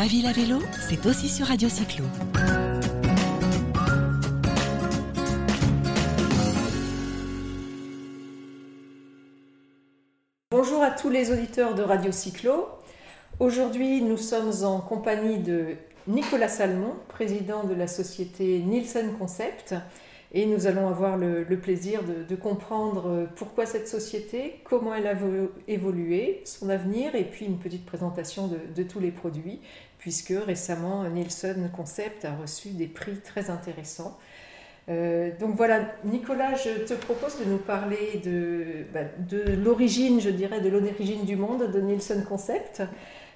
Ma 0.00 0.06
ville 0.06 0.26
à 0.26 0.32
vélo, 0.32 0.60
c'est 0.88 1.04
aussi 1.04 1.28
sur 1.28 1.46
Radio 1.46 1.68
Cyclo. 1.68 2.06
Bonjour 10.50 10.82
à 10.82 10.90
tous 10.90 11.10
les 11.10 11.30
auditeurs 11.30 11.74
de 11.74 11.82
Radio 11.82 12.12
Cyclo. 12.12 12.66
Aujourd'hui, 13.40 14.00
nous 14.00 14.16
sommes 14.16 14.64
en 14.64 14.80
compagnie 14.80 15.38
de 15.38 15.76
Nicolas 16.08 16.48
Salmon, 16.48 16.94
président 17.08 17.64
de 17.64 17.74
la 17.74 17.86
société 17.86 18.60
Nielsen 18.60 19.12
Concept. 19.18 19.74
Et 20.32 20.46
nous 20.46 20.68
allons 20.68 20.88
avoir 20.88 21.16
le, 21.16 21.44
plaisir 21.60 22.02
de, 22.04 22.36
comprendre 22.36 23.28
pourquoi 23.34 23.66
cette 23.66 23.88
société, 23.88 24.60
comment 24.62 24.94
elle 24.94 25.08
a 25.08 25.14
évolué, 25.66 26.40
son 26.44 26.68
avenir, 26.68 27.16
et 27.16 27.24
puis 27.24 27.46
une 27.46 27.58
petite 27.58 27.84
présentation 27.84 28.48
de, 28.48 28.82
tous 28.84 29.00
les 29.00 29.10
produits, 29.10 29.58
puisque 30.00 30.32
récemment 30.46 31.08
Nielsen 31.08 31.70
Concept 31.74 32.24
a 32.24 32.34
reçu 32.34 32.70
des 32.70 32.86
prix 32.86 33.16
très 33.20 33.50
intéressants. 33.50 34.18
Euh, 34.88 35.30
donc 35.38 35.54
voilà, 35.56 35.92
Nicolas, 36.04 36.54
je 36.54 36.84
te 36.84 36.94
propose 36.94 37.38
de 37.38 37.44
nous 37.44 37.58
parler 37.58 38.20
de, 38.24 38.86
bah, 38.92 39.04
de 39.18 39.52
l'origine, 39.52 40.20
je 40.20 40.30
dirais, 40.30 40.60
de 40.60 40.68
l'origine 40.68 41.24
du 41.24 41.36
monde 41.36 41.70
de 41.70 41.80
Nielsen 41.80 42.24
Concept. 42.24 42.82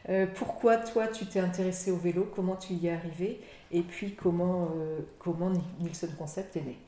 Euh, 0.09 0.27
pourquoi 0.35 0.79
toi 0.79 1.07
tu 1.07 1.27
t'es 1.27 1.41
intéressé 1.41 1.91
au 1.91 1.97
vélo, 1.97 2.29
comment 2.35 2.57
tu 2.57 2.73
y 2.73 2.89
es 2.89 2.93
arrivé 2.93 3.41
et 3.71 3.81
puis 3.81 4.15
comment, 4.15 4.69
euh, 4.77 4.99
comment 5.19 5.51
Nielsen 5.81 6.11
Concept 6.19 6.57
est 6.57 6.63
né? 6.63 6.79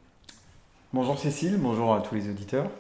Bonjour 0.93 1.19
Cécile, 1.19 1.57
bonjour 1.59 1.95
à 1.95 2.01
tous 2.01 2.15
les 2.15 2.29
auditeurs. 2.29 2.71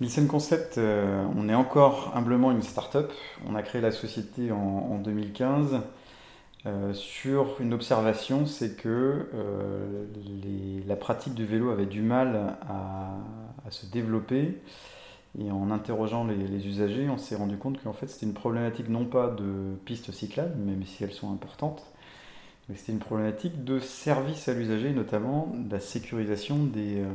Nielsen 0.00 0.28
Concept, 0.28 0.78
euh, 0.78 1.24
on 1.36 1.48
est 1.48 1.54
encore 1.54 2.12
humblement 2.14 2.52
une 2.52 2.62
start-up. 2.62 3.12
On 3.46 3.54
a 3.54 3.62
créé 3.62 3.80
la 3.80 3.90
société 3.90 4.52
en, 4.52 4.98
2015 4.98 5.80
sur 6.92 7.56
une 7.60 7.72
observation, 7.72 8.44
c'est 8.44 8.76
que 8.76 9.26
la 10.86 10.96
pratique 10.96 11.32
du 11.32 11.46
vélo 11.46 11.70
avait 11.70 11.86
du 11.86 12.02
mal 12.02 12.58
à, 12.68 13.16
se 13.70 13.86
développer 13.86 14.58
et 15.38 15.50
en 15.50 15.70
interrogeant 15.70 16.26
les, 16.26 16.66
usagers, 16.66 17.08
on 17.10 17.18
s'est 17.18 17.36
rendu 17.36 17.56
compte 17.56 17.82
qu'en 17.82 17.92
fait 17.92 18.06
c'était 18.08 18.26
une 18.26 18.34
problématique 18.34 18.88
non 18.88 19.04
pas 19.04 19.28
de 19.28 19.76
pistes 19.84 20.10
cyclables, 20.10 20.56
même 20.56 20.84
si 20.84 21.04
elles 21.04 21.12
sont 21.12 21.32
importantes, 21.32 21.84
mais 22.68 22.76
c'était 22.76 22.92
une 22.92 22.98
problématique 22.98 23.64
de 23.64 23.78
service 23.78 24.48
à 24.48 24.54
l'usager, 24.54 24.90
notamment 24.90 25.52
de 25.54 25.72
la 25.72 25.80
sécurisation 25.80 26.64
des, 26.64 27.00
euh, 27.00 27.12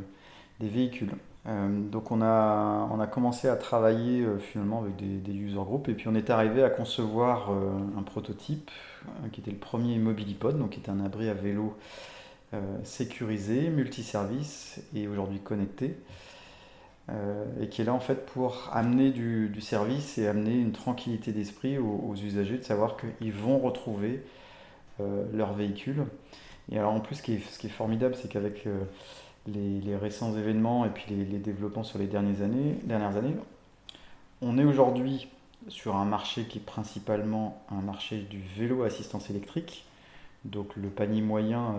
véhicules. 0.62 1.12
Euh, 1.46 1.90
donc 1.90 2.12
on 2.12 2.22
a, 2.22 2.88
on 2.92 3.00
a 3.00 3.08
commencé 3.08 3.50
à 3.50 3.58
travailler 3.58 4.22
euh, 4.22 4.40
finalement 4.40 4.82
avec 4.82 4.96
des, 4.96 5.34
user 5.34 5.56
groups 5.56 5.90
et 5.90 5.94
puis 5.94 6.08
on 6.08 6.16
est 6.16 6.30
arrivé 6.30 6.64
à 6.64 6.70
concevoir 6.70 7.52
un 7.98 8.04
prototype 8.04 8.72
qui 9.34 9.42
était 9.42 9.52
le 9.52 9.58
premier 9.58 9.98
Mobilipod, 9.98 10.58
donc 10.58 10.72
qui 10.72 10.80
est 10.80 10.90
un 10.90 11.04
abri 11.04 11.30
à 11.30 11.34
vélo 11.34 11.76
sécurisé, 12.84 13.70
multiservice 13.70 14.80
et 14.94 15.08
aujourd'hui 15.08 15.40
connecté. 15.40 15.98
Euh, 17.10 17.44
et 17.60 17.68
qui 17.68 17.82
est 17.82 17.86
là 17.86 17.94
en 17.94 18.00
fait 18.00 18.26
pour 18.26 18.70
amener 18.72 19.12
du, 19.12 19.60
service 19.60 20.18
et 20.18 20.26
amener 20.26 20.54
une 20.54 20.72
tranquillité 20.72 21.34
d'esprit 21.34 21.78
aux, 21.78 22.16
usagers 22.16 22.58
de 22.58 22.64
savoir 22.64 22.96
qu'ils 22.96 23.34
vont 23.34 23.60
retrouver 23.60 24.24
euh, 25.02 25.26
leur 25.34 25.54
véhicule. 25.54 26.06
Et 26.72 26.80
alors 26.80 26.94
en 26.94 27.02
plus, 27.02 27.16
ce 27.16 27.24
qui 27.24 27.34
est, 27.34 27.40
ce 27.52 27.60
qui 27.60 27.68
est 27.68 27.72
formidable, 27.72 28.16
c'est 28.16 28.30
qu'avec 28.30 28.66
euh, 28.68 28.80
les, 29.48 29.96
récents 29.96 30.36
événements 30.36 30.86
et 30.86 30.90
puis 30.90 31.06
les, 31.10 31.40
développements 31.40 31.84
sur 31.84 32.00
les 32.00 32.08
dernières 32.08 32.42
années, 32.42 32.78
dernières 32.84 33.18
années 33.18 33.36
on 34.42 34.58
est 34.58 34.64
aujourd'hui 34.64 35.28
sur 35.70 35.96
un 35.96 36.06
marché 36.06 36.44
qui 36.46 36.58
est 36.58 36.62
principalement 36.62 37.64
un 37.72 37.82
marché 37.82 38.20
du 38.22 38.42
vélo 38.58 38.84
à 38.84 38.88
assistance 38.88 39.30
électrique. 39.30 39.86
Donc 40.44 40.76
le 40.76 40.90
panier 40.90 41.22
moyen 41.22 41.76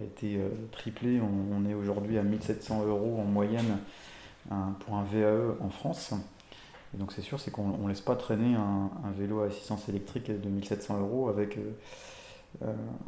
a 0.00 0.02
été 0.02 0.38
triplé, 0.70 1.20
on, 1.20 1.68
est 1.68 1.74
aujourd'hui 1.74 2.16
à 2.16 2.22
1700 2.22 2.86
euros 2.86 3.18
en 3.20 3.24
moyenne 3.24 3.76
pour 4.48 4.94
un 4.94 5.04
VAE 5.04 5.54
en 5.60 5.68
France. 5.68 6.14
Et 6.94 6.98
donc 6.98 7.12
c'est 7.12 7.22
sûr, 7.22 7.40
c'est 7.40 7.50
qu'on 7.50 7.78
ne 7.78 7.88
laisse 7.88 8.00
pas 8.00 8.16
traîner 8.16 8.54
un, 8.54 8.90
vélo 9.16 9.40
à 9.40 9.46
assistance 9.46 9.88
électrique 9.88 10.26
de 10.26 10.48
1700 10.48 11.00
euros 11.00 11.28
avec 11.28 11.56
euh, 11.56 11.60
euh, 11.60 11.72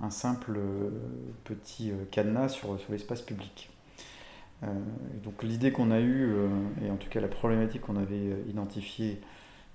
un 0.02 0.10
simple 0.10 0.56
euh, 0.56 0.90
petit 1.44 1.92
cadenas 2.10 2.48
sur, 2.48 2.78
sur 2.80 2.92
l'espace 2.92 3.22
public. 3.22 3.70
donc 5.22 5.42
l'idée 5.42 5.72
qu'on 5.72 5.90
a 5.90 6.00
eue, 6.00 6.32
et 6.84 6.90
en 6.90 6.96
tout 6.96 7.08
cas 7.08 7.20
la 7.20 7.28
problématique 7.28 7.82
qu'on 7.82 7.96
avait 7.96 8.36
identifiée 8.48 9.20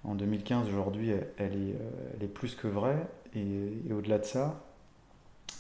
en 0.04 0.16
2015, 0.16 0.68
aujourd'hui, 0.70 1.12
elle, 1.38 1.54
est, 1.54 1.76
elle, 2.16 2.24
est, 2.24 2.34
plus 2.34 2.56
que 2.56 2.68
vraie. 2.68 3.06
Et, 3.36 3.94
au-delà 3.94 4.18
de 4.18 4.24
ça, 4.24 4.64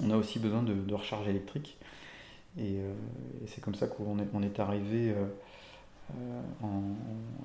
on 0.02 0.10
a 0.12 0.18
aussi 0.18 0.40
besoin 0.40 0.64
de, 0.64 0.94
recharge 0.94 1.28
électrique. 1.28 1.78
Et, 2.58 2.78
c'est 3.48 3.62
comme 3.62 3.76
ça 3.76 3.88
qu'on 3.88 4.18
on 4.34 4.42
est 4.42 4.60
arrivé 4.60 5.14
euh, 6.18 6.68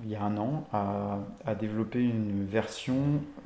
il 0.03 0.09
y 0.09 0.15
a 0.15 0.23
un 0.23 0.37
an, 0.37 0.65
à, 0.71 1.55
développer 1.55 2.01
une 2.03 2.45
version 2.45 2.95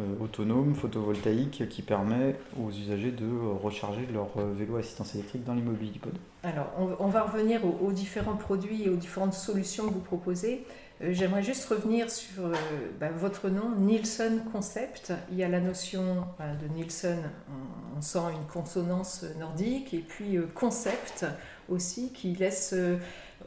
euh, 0.01 0.03
autonome 0.19 0.75
photovoltaïque 0.75 1.69
qui 1.69 1.81
permet 1.81 2.35
aux 2.59 2.69
usagers 2.69 3.11
de 3.11 3.27
recharger 3.63 4.07
leur 4.11 4.29
euh, 4.37 4.53
vélo 4.57 4.77
assistance 4.77 5.15
électrique 5.15 5.45
dans 5.45 5.53
l'immobilipod. 5.53 6.13
Alors, 6.43 6.67
on, 6.99 7.07
va 7.07 7.23
revenir 7.23 7.61
aux, 7.65 7.91
différents 7.91 8.35
produits 8.35 8.83
et 8.83 8.89
aux 8.89 8.95
différentes 8.95 9.33
solutions 9.33 9.87
que 9.87 9.93
vous 9.93 9.99
proposez. 9.99 10.65
J'aimerais 11.01 11.43
juste 11.43 11.65
revenir 11.65 12.09
sur 12.09 12.43
bah, 12.99 13.09
votre 13.09 13.49
nom, 13.49 13.75
Nielsen 13.77 14.43
Concept. 14.51 15.13
Il 15.31 15.37
y 15.37 15.43
a 15.43 15.49
la 15.49 15.61
notion 15.61 16.25
de 16.39 16.67
Nielsen, 16.73 17.19
on, 17.97 18.01
sent 18.01 18.19
une 18.33 18.47
consonance 18.47 19.25
nordique, 19.37 19.93
et 19.93 19.99
puis 19.99 20.37
concept 20.55 21.25
aussi, 21.69 22.11
qui 22.13 22.35
laisse 22.35 22.73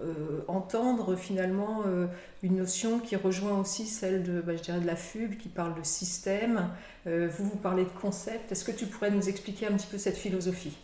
euh, 0.00 0.40
entendre 0.48 1.16
finalement 1.16 1.82
euh, 1.86 2.06
une 2.42 2.56
notion 2.56 2.98
qui 2.98 3.14
rejoint 3.16 3.58
aussi 3.58 3.86
celle 3.86 4.22
de, 4.22 4.40
bah, 4.40 4.56
je 4.56 4.62
dirais 4.62 4.80
de 4.80 4.86
la 4.86 4.96
FUB, 4.96 5.36
qui 5.36 5.48
parle 5.48 5.74
de 5.74 5.82
système. 5.82 6.70
Euh, 7.06 7.28
vous, 7.36 7.44
vous 7.44 7.56
parlez 7.56 7.84
de 7.84 8.00
concept. 8.00 8.50
Est-ce 8.52 8.64
que 8.64 8.72
tu 8.72 8.86
pourrais 8.86 9.10
nous 9.10 9.28
expliquer 9.28 9.66
un 9.66 9.72
petit 9.72 9.86
peu 9.86 9.98
cette 9.98 10.16
philosophie? 10.16 10.76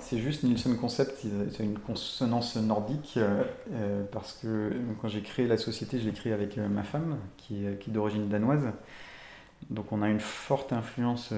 C'est 0.00 0.18
juste 0.18 0.42
Nielsen 0.42 0.76
Concept, 0.76 1.24
c'est 1.50 1.64
une 1.64 1.78
consonance 1.78 2.56
nordique, 2.56 3.18
parce 4.12 4.34
que 4.34 4.70
quand 5.00 5.08
j'ai 5.08 5.22
créé 5.22 5.46
la 5.46 5.56
société, 5.56 5.98
je 5.98 6.04
l'ai 6.04 6.12
créée 6.12 6.34
avec 6.34 6.58
ma 6.58 6.82
femme, 6.82 7.16
qui 7.38 7.64
est, 7.64 7.78
qui 7.78 7.90
d'origine 7.90 8.28
danoise. 8.28 8.66
Donc 9.70 9.90
on 9.90 10.02
a 10.02 10.10
une 10.10 10.20
forte 10.20 10.74
influence 10.74 11.32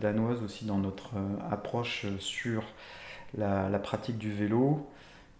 danoise 0.00 0.42
aussi 0.42 0.64
dans 0.64 0.78
notre 0.78 1.10
approche 1.50 2.06
sur 2.20 2.64
la, 3.36 3.78
pratique 3.78 4.18
du 4.18 4.32
vélo, 4.32 4.86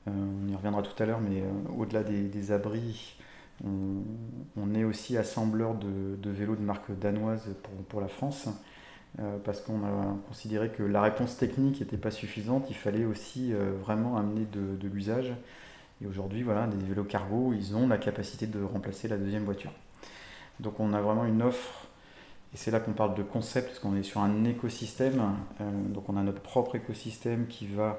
on 0.07 0.49
y 0.49 0.55
reviendra 0.55 0.83
tout 0.83 1.03
à 1.03 1.07
l'heure, 1.07 1.21
mais 1.21 1.41
euh, 1.41 1.79
au-delà 1.79 2.03
des, 2.03 2.53
abris, 2.53 3.17
on, 3.65 4.75
est 4.75 4.85
aussi 4.85 5.19
assembleur 5.19 5.75
de, 5.75 6.31
vélos 6.31 6.57
de 6.57 6.63
marque 6.63 6.91
danoise 6.99 7.49
pour, 7.89 8.01
la 8.01 8.09
France, 8.09 8.49
euh, 9.19 9.37
parce 9.45 9.61
qu'on 9.61 9.85
a 9.85 10.17
considéré 10.29 10.71
que 10.71 10.83
la 10.83 11.03
réponse 11.03 11.37
technique 11.37 11.81
n'était 11.81 11.99
pas 11.99 12.11
suffisante, 12.11 12.67
il 12.71 12.77
fallait 12.77 13.05
aussi 13.05 13.53
vraiment 13.83 14.17
amener 14.17 14.47
de, 14.47 14.89
l'usage. 14.89 15.33
Et 16.03 16.07
aujourd'hui, 16.07 16.43
voilà, 16.43 16.67
des 16.67 16.83
vélos 16.87 17.05
cargo, 17.05 17.53
ils 17.53 17.77
ont 17.77 17.87
la 17.87 17.99
capacité 17.99 18.47
de 18.47 18.63
remplacer 18.63 19.07
la 19.07 19.19
deuxième 19.19 19.45
voiture. 19.45 19.73
Donc 20.59 20.81
on 20.81 20.95
a 20.95 21.01
vraiment 21.03 21.27
une 21.27 21.43
offre, 21.43 21.89
et 22.55 22.57
c'est 22.57 22.71
là 22.71 22.81
qu'on 22.81 22.93
parle 22.93 23.15
de 23.15 23.23
concept, 23.23 23.69
parce 23.69 23.79
qu'on 23.81 23.97
est 23.97 24.03
sur 24.03 24.23
un 24.23 24.45
écosystème. 24.45 25.35
donc 25.91 26.09
on 26.09 26.17
a 26.17 26.23
notre 26.23 26.41
propre 26.41 26.77
écosystème 26.77 27.49
qui 27.49 27.67
va 27.67 27.99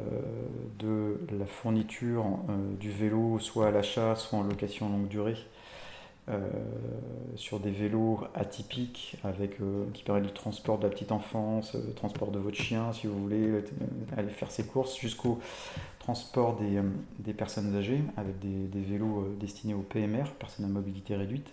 de 0.00 1.20
la 1.38 1.46
fourniture 1.46 2.24
euh, 2.48 2.74
du 2.80 2.90
vélo, 2.90 3.38
soit 3.38 3.68
à 3.68 3.70
l'achat, 3.70 4.16
soit 4.16 4.38
en 4.38 4.42
location 4.42 4.88
longue 4.88 5.08
durée. 5.08 5.36
Euh, 6.30 6.40
sur 7.36 7.60
des 7.60 7.70
vélos 7.70 8.20
atypiques 8.34 9.18
avec, 9.24 9.58
qui 9.92 10.02
permettent 10.04 10.24
le 10.24 10.30
transport 10.30 10.78
de 10.78 10.84
la 10.84 10.88
petite 10.88 11.12
enfance, 11.12 11.74
le 11.74 11.92
transport 11.92 12.30
de 12.30 12.38
votre 12.38 12.56
chien 12.56 12.94
si 12.94 13.06
vous 13.06 13.20
voulez 13.20 13.62
aller 14.16 14.30
faire 14.30 14.50
ses 14.50 14.64
courses, 14.64 14.98
jusqu'au 14.98 15.38
transport 15.98 16.56
des, 16.56 16.80
des, 17.18 17.34
personnes 17.34 17.76
âgées 17.76 18.00
avec 18.16 18.38
des, 18.38 18.68
des, 18.68 18.80
vélos 18.80 19.36
destinés 19.38 19.74
aux 19.74 19.82
PMR, 19.82 20.24
personnes 20.38 20.64
à 20.64 20.68
mobilité 20.68 21.14
réduite. 21.14 21.50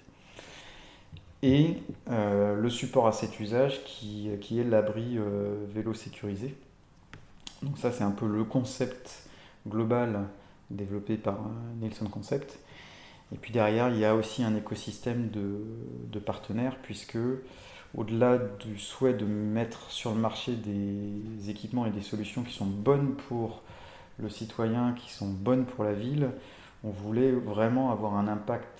Et 1.43 1.75
le 2.07 2.69
support 2.69 3.07
à 3.07 3.11
cet 3.11 3.41
usage 3.41 3.83
qui, 3.83 4.29
qui 4.39 4.57
est 4.57 4.63
l'abri 4.63 5.19
vélo 5.73 5.93
sécurisé, 5.93 6.55
donc 7.63 7.77
ça, 7.77 7.91
c'est 7.91 8.03
un 8.03 8.11
peu 8.11 8.27
le 8.27 8.43
concept 8.43 9.29
global 9.67 10.27
développé 10.71 11.17
par 11.17 11.35
euh, 11.35 11.79
Nielsen 11.79 12.09
Concept. 12.09 12.59
Et 13.33 13.37
puis 13.37 13.51
derrière, 13.51 13.89
il 13.89 13.97
y 13.97 14.05
a 14.05 14.15
aussi 14.15 14.43
un 14.43 14.55
écosystème 14.55 15.29
de, 15.29 16.19
partenaires, 16.19 16.75
puisque 16.81 17.17
au-delà 17.95 18.37
du 18.37 18.77
souhait 18.77 19.13
de 19.13 19.25
mettre 19.25 19.89
sur 19.91 20.13
le 20.13 20.19
marché 20.19 20.53
des 20.55 21.49
équipements 21.49 21.85
et 21.85 21.91
des 21.91 22.01
solutions 22.01 22.43
qui 22.43 22.53
sont 22.53 22.65
bonnes 22.65 23.15
pour 23.15 23.61
le 24.19 24.29
citoyen, 24.29 24.93
qui 24.93 25.11
sont 25.11 25.29
bonnes 25.29 25.65
pour 25.65 25.83
la 25.83 25.93
ville, 25.93 26.29
on 26.83 26.89
voulait 26.89 27.31
vraiment 27.31 27.91
avoir 27.91 28.15
un 28.15 28.27
impact 28.27 28.79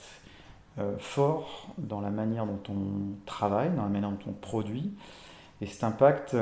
euh, 0.79 0.97
fort 0.99 1.73
dans 1.77 2.01
la 2.01 2.09
manière 2.09 2.45
dont 2.45 2.61
on 2.69 3.15
travaille, 3.25 3.69
dans 3.71 3.83
la 3.83 3.89
manière 3.89 4.11
dont 4.11 4.29
on 4.29 4.33
produit, 4.33 4.91
Et 5.61 5.65
cet 5.65 5.83
impact, 5.83 6.35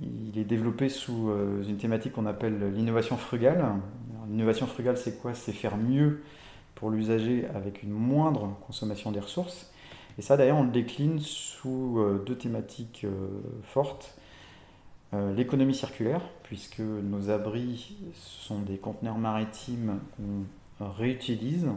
il 0.00 0.38
est 0.38 0.44
développé 0.44 0.88
sous 0.88 1.30
une 1.66 1.76
thématique 1.76 2.12
qu'on 2.12 2.26
appelle 2.26 2.72
l'innovation 2.74 3.16
frugale. 3.16 3.64
L'innovation 4.28 4.66
frugale, 4.66 4.96
c'est 4.96 5.20
quoi? 5.20 5.34
C'est 5.34 5.52
faire 5.52 5.76
mieux 5.76 6.22
pour 6.74 6.90
l'usager 6.90 7.46
avec 7.54 7.82
une 7.82 7.90
moindre 7.90 8.56
consommation 8.66 9.12
des 9.12 9.20
ressources. 9.20 9.70
Et 10.18 10.22
ça, 10.22 10.36
d'ailleurs, 10.36 10.58
on 10.58 10.64
le 10.64 10.70
décline 10.70 11.18
sous 11.20 11.98
deux 12.26 12.36
thématiques 12.36 13.06
fortes. 13.62 14.16
L'économie 15.12 15.74
circulaire, 15.74 16.20
puisque 16.42 16.80
nos 16.80 17.30
abris 17.30 17.96
sont 18.14 18.60
des 18.60 18.76
conteneurs 18.76 19.18
maritimes 19.18 20.00
qu'on 20.16 20.90
réutilise 20.90 21.68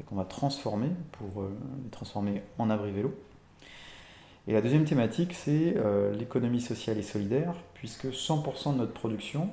et 0.00 0.04
qu'on 0.04 0.16
va 0.16 0.24
transformer 0.24 0.90
pour 1.12 1.42
euh, 1.42 1.50
les 1.84 1.90
transformer 1.90 2.42
en 2.58 2.70
abri 2.70 2.92
vélo. 2.92 3.14
Et 4.48 4.52
la 4.52 4.60
deuxième 4.60 4.84
thématique, 4.84 5.34
c'est 5.34 5.74
euh, 5.76 6.12
l'économie 6.12 6.60
sociale 6.60 6.98
et 6.98 7.02
solidaire, 7.02 7.54
puisque 7.74 8.06
100% 8.06 8.72
de 8.72 8.78
notre 8.78 8.94
production 8.94 9.50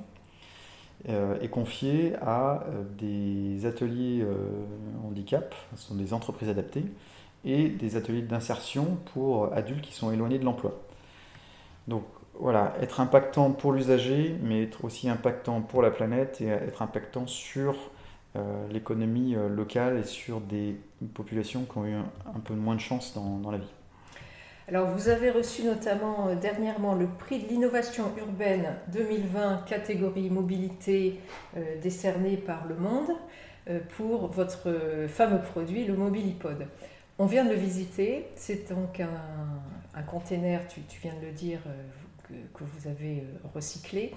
euh, 1.08 1.38
est 1.40 1.48
confiée 1.48 2.14
à 2.20 2.64
des 2.98 3.64
ateliers 3.66 4.26
handicap, 5.06 5.54
ce 5.76 5.88
sont 5.88 5.94
des 5.94 6.12
entreprises 6.12 6.48
adaptées, 6.48 6.86
et 7.44 7.68
des 7.68 7.96
ateliers 7.96 8.22
d'insertion 8.22 8.98
pour 9.12 9.52
adultes 9.52 9.82
qui 9.82 9.92
sont 9.92 10.10
éloignés 10.10 10.40
de 10.40 10.44
l'emploi. 10.44 10.80
Donc 11.86 12.02
voilà, 12.38 12.74
être 12.80 13.00
impactant 13.00 13.52
pour 13.52 13.72
l'usager, 13.72 14.36
mais 14.42 14.64
être 14.64 14.84
aussi 14.84 15.08
impactant 15.08 15.60
pour 15.60 15.82
la 15.82 15.90
planète 15.90 16.40
et 16.40 16.46
être 16.46 16.82
impactant 16.82 17.26
sur 17.26 17.76
euh, 18.36 18.68
l'économie 18.70 19.34
euh, 19.34 19.48
locale 19.48 19.98
et 19.98 20.04
sur 20.04 20.40
des 20.40 20.78
populations 21.14 21.64
qui 21.64 21.78
ont 21.78 21.86
eu 21.86 21.94
un, 21.94 22.40
peu 22.44 22.54
moins 22.54 22.74
de 22.74 22.80
chance 22.80 23.14
dans, 23.14 23.50
la 23.50 23.58
vie. 23.58 23.72
Alors 24.68 24.88
vous 24.88 25.08
avez 25.08 25.30
reçu 25.30 25.62
notamment 25.62 26.28
euh, 26.28 26.34
dernièrement 26.34 26.94
le 26.94 27.06
prix 27.06 27.40
de 27.40 27.48
l'innovation 27.48 28.04
urbaine 28.18 28.76
2020 28.92 29.64
catégorie 29.66 30.30
mobilité 30.30 31.20
décerné 31.82 32.36
par 32.36 32.66
Le 32.66 32.74
Monde 32.74 33.10
pour 33.96 34.28
votre 34.28 35.06
fameux 35.08 35.40
produit, 35.40 35.84
le 35.84 35.94
Mobilipod. 35.94 36.66
On 37.18 37.26
vient 37.26 37.44
de 37.44 37.50
le 37.50 37.56
visiter, 37.56 38.26
c'est 38.36 38.72
donc 38.72 39.00
un, 39.00 39.08
un 39.94 40.02
container, 40.02 40.60
tu, 40.68 40.80
viens 41.00 41.14
de 41.14 41.26
le 41.26 41.32
dire, 41.32 41.60
que, 42.54 42.64
vous 42.64 42.88
avez 42.88 43.18
euh, 43.18 43.48
recyclé, 43.54 44.12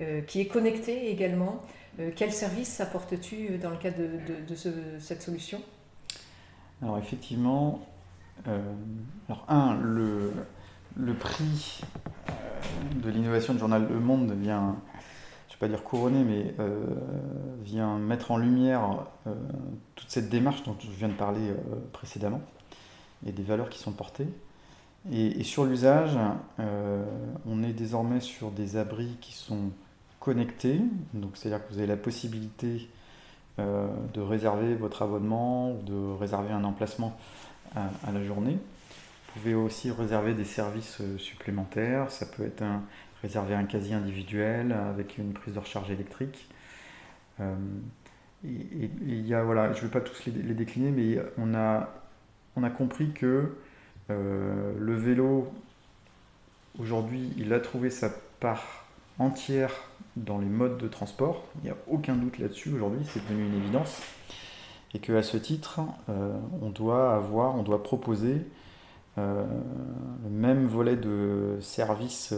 euh, 0.00 0.20
qui 0.22 0.40
est 0.40 0.46
connecté 0.46 1.10
également. 1.10 1.62
Euh, 1.98 2.10
quel 2.14 2.32
service 2.32 2.80
apportes-tu 2.80 3.58
dans 3.58 3.70
le 3.70 3.76
cadre 3.76 3.98
de, 3.98 4.98
cette 4.98 5.22
solution? 5.22 5.60
Alors 6.82 6.98
effectivement, 6.98 7.80
alors 8.46 9.44
un, 9.48 9.74
le, 9.80 10.32
le 10.96 11.14
prix 11.14 11.80
de 12.96 13.10
l'innovation 13.10 13.54
du 13.54 13.58
journal 13.58 13.86
Le 13.88 14.00
Monde 14.00 14.32
vient, 14.32 14.76
je 15.48 15.54
ne 15.54 15.56
vais 15.56 15.60
pas 15.60 15.68
dire 15.68 15.82
couronner, 15.82 16.24
mais 16.24 16.54
vient 17.62 17.98
mettre 17.98 18.30
en 18.30 18.36
lumière 18.36 19.06
toute 19.94 20.10
cette 20.10 20.28
démarche 20.28 20.62
dont 20.64 20.76
je 20.78 20.90
viens 20.90 21.08
de 21.08 21.14
parler 21.14 21.54
précédemment 21.92 22.42
et 23.26 23.32
des 23.32 23.42
valeurs 23.42 23.68
qui 23.68 23.78
sont 23.78 23.92
portées. 23.92 24.28
Et, 25.12 25.44
sur 25.44 25.64
l'usage, 25.64 26.16
euh, 26.60 27.04
on 27.46 27.62
est 27.62 27.72
désormais 27.74 28.20
sur 28.20 28.50
des 28.50 28.76
abris 28.76 29.18
qui 29.20 29.34
sont 29.34 29.70
connectés, 30.18 30.80
donc 31.12 31.32
c'est-à-dire 31.36 31.66
que 31.66 31.72
vous 31.72 31.78
avez 31.78 31.86
la 31.86 31.98
possibilité 31.98 32.88
euh, 33.58 33.86
de 34.14 34.22
réserver 34.22 34.74
votre 34.74 35.02
abonnement 35.02 35.72
ou 35.72 35.82
de 35.82 36.18
réserver 36.18 36.52
un 36.52 36.64
emplacement 36.64 37.14
à, 37.74 38.12
la 38.12 38.24
journée. 38.24 38.58
Vous 38.58 39.40
pouvez 39.40 39.54
aussi 39.54 39.90
réserver 39.90 40.34
des 40.34 40.44
services 40.44 40.98
euh, 41.00 41.18
supplémentaires, 41.18 42.10
ça 42.10 42.26
peut 42.26 42.44
être 42.44 42.62
réserver 43.22 43.54
un 43.54 43.64
casier 43.64 43.94
individuel 43.94 44.72
avec 44.72 45.18
une 45.18 45.32
prise 45.32 45.54
de 45.54 45.58
recharge 45.58 45.90
électrique. 45.90 46.48
et, 47.40 47.44
il 48.44 49.26
y 49.26 49.34
a, 49.34 49.42
voilà, 49.42 49.72
je 49.72 49.78
ne 49.78 49.84
vais 49.84 49.90
pas 49.90 50.00
tous 50.00 50.26
les, 50.26 50.32
les, 50.32 50.54
décliner, 50.54 50.90
mais 50.90 51.18
on 51.38 51.54
a, 51.54 51.88
on 52.56 52.62
a 52.62 52.70
compris 52.70 53.12
que 53.12 53.54
euh, 54.10 54.72
le 54.78 54.94
vélo, 54.94 55.52
aujourd'hui, 56.78 57.30
il 57.38 57.52
a 57.52 57.60
trouvé 57.60 57.90
sa 57.90 58.10
part 58.40 58.86
entière 59.18 59.72
dans 60.16 60.38
les 60.38 60.46
modes 60.46 60.78
de 60.78 60.88
transport. 60.88 61.46
Il 61.56 61.64
n'y 61.64 61.70
a 61.70 61.76
aucun 61.88 62.14
doute 62.14 62.38
là-dessus 62.38 62.72
aujourd'hui, 62.74 63.00
c'est 63.08 63.22
devenu 63.24 63.46
une 63.46 63.54
évidence. 63.54 64.02
Et 64.94 65.00
qu'à 65.00 65.22
ce 65.22 65.36
titre, 65.36 65.80
euh, 66.08 66.36
on 66.62 66.70
doit 66.70 67.14
avoir, 67.14 67.56
on 67.56 67.62
doit 67.62 67.82
proposer 67.82 68.46
euh, 69.18 69.44
le 70.24 70.30
même 70.30 70.66
volet 70.66 70.96
de 70.96 71.58
services 71.60 72.32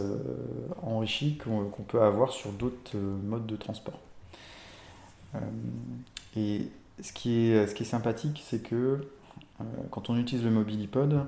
enrichis 0.81 1.37
qu'on 1.37 1.83
peut 1.83 2.01
avoir 2.01 2.31
sur 2.31 2.51
d'autres 2.51 2.97
modes 2.97 3.45
de 3.45 3.55
transport. 3.55 3.99
et 6.35 6.69
ce 7.01 7.13
qui 7.13 7.51
est, 7.51 7.67
ce 7.67 7.75
qui 7.75 7.83
est 7.83 7.87
sympathique, 7.87 8.43
c'est 8.43 8.63
que 8.63 9.07
quand 9.91 10.09
on 10.09 10.17
utilise 10.17 10.43
le 10.43 10.51
mobilipod, 10.51 11.27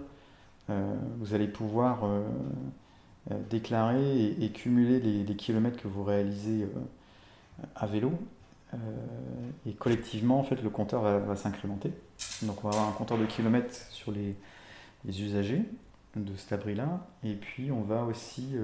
euh, 0.70 0.96
vous 1.18 1.34
allez 1.34 1.48
pouvoir 1.48 2.04
euh, 2.04 2.22
euh, 3.32 3.36
déclarer 3.50 4.36
et, 4.40 4.50
cumuler 4.52 5.00
les, 5.00 5.36
kilomètres 5.36 5.82
que 5.82 5.88
vous 5.88 6.04
réalisez 6.04 6.68
à 7.76 7.88
vélo. 7.88 8.12
Et 9.66 9.74
collectivement, 9.74 10.40
en 10.40 10.44
fait, 10.44 10.62
le 10.62 10.70
compteur 10.70 11.02
va, 11.02 11.36
s'incrémenter. 11.36 11.92
Donc, 12.44 12.64
on 12.64 12.70
va 12.70 12.76
avoir 12.76 12.90
un 12.90 12.94
compteur 12.94 13.18
de 13.18 13.26
kilomètres 13.26 13.74
sur 13.90 14.12
les, 14.12 14.36
usagers 15.06 15.64
de 16.16 16.36
cet 16.36 16.54
abri-là. 16.54 17.08
Et 17.24 17.34
puis, 17.34 17.72
on 17.72 17.82
va 17.82 18.04
aussi 18.04 18.56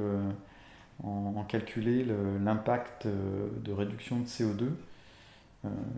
en, 1.04 1.44
calculer 1.48 2.06
l'impact 2.44 3.08
de 3.08 3.72
réduction 3.72 4.20
de 4.20 4.26
CO2 4.26 4.70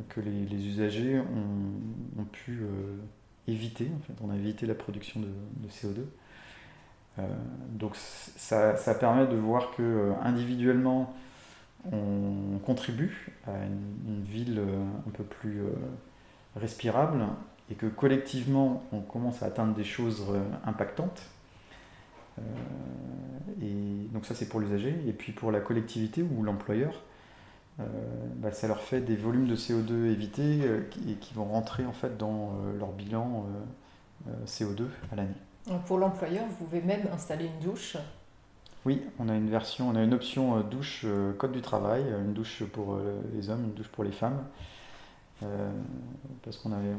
que 0.09 0.21
les, 0.21 0.67
usagers 0.67 1.19
ont, 1.19 2.23
pu 2.25 2.63
éviter. 3.47 3.89
En 3.95 3.99
fait. 4.01 4.13
On 4.23 4.29
a 4.29 4.35
évité 4.35 4.65
la 4.65 4.75
production 4.75 5.19
de, 5.19 5.67
CO2. 5.69 6.05
Euh, 7.19 7.23
donc 7.71 7.95
ça, 7.95 8.75
permet 8.99 9.27
de 9.27 9.35
voir 9.35 9.71
que 9.75 9.81
euh, 9.81 10.13
individuellement 10.21 11.15
on 11.91 12.59
contribue 12.65 13.31
à 13.45 13.51
une, 13.65 14.23
ville 14.23 14.59
euh, 14.59 14.83
un 15.07 15.11
peu 15.11 15.23
plus 15.23 15.61
respirable 16.55 17.25
et 17.69 17.75
que 17.75 17.85
collectivement 17.85 18.83
on 18.91 19.01
commence 19.01 19.43
à 19.43 19.47
atteindre 19.47 19.73
des 19.73 19.83
choses 19.83 20.25
impactantes. 20.65 21.21
et 23.61 24.07
donc 24.11 24.25
ça 24.25 24.35
c'est 24.35 24.47
pour 24.49 24.59
l'usager 24.59 24.95
et 25.07 25.13
puis 25.13 25.31
pour 25.31 25.51
la 25.51 25.59
collectivité 25.59 26.23
ou 26.23 26.43
l'employeur 26.43 27.03
euh, 27.79 27.83
bah, 28.37 28.51
ça 28.51 28.67
leur 28.67 28.81
fait 28.81 29.01
des 29.01 29.15
volumes 29.15 29.47
de 29.47 29.55
CO2 29.55 30.11
évités 30.11 30.61
euh, 30.63 30.89
et 31.07 31.13
qui 31.13 31.33
vont 31.35 31.45
rentrer 31.45 31.85
en 31.85 31.93
fait 31.93 32.17
dans 32.17 32.53
euh, 32.65 32.77
leur 32.77 32.91
bilan 32.91 33.45
CO2 34.45 34.85
à 35.11 35.15
l'année. 35.15 35.29
Pour 35.85 35.97
l'employeur, 35.97 36.45
vous 36.47 36.65
pouvez 36.65 36.81
même 36.81 37.07
installer 37.13 37.45
une 37.45 37.59
douche. 37.59 37.97
Oui, 38.85 39.01
on 39.19 39.27
a 39.27 39.35
une 39.35 39.49
version, 39.49 39.89
on 39.89 39.95
a 39.95 40.03
une 40.03 40.13
option 40.13 40.61
douche 40.61 41.05
code 41.37 41.51
du 41.51 41.61
travail, 41.61 42.03
une 42.03 42.33
douche 42.33 42.63
pour 42.63 42.97
les 43.33 43.49
hommes, 43.49 43.65
une 43.65 43.73
douche 43.73 43.89
pour 43.89 44.05
les 44.05 44.13
femmes, 44.13 44.41
parce 46.41 46.55
qu'on 46.55 46.71
avait, 46.71 46.95